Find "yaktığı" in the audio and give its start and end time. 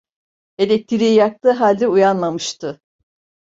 1.15-1.51